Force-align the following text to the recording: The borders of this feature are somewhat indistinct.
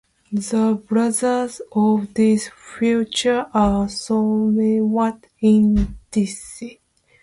The 0.31 0.81
borders 0.89 1.61
of 1.73 2.15
this 2.15 2.49
feature 2.55 3.45
are 3.53 3.87
somewhat 3.87 5.27
indistinct. 5.39 6.81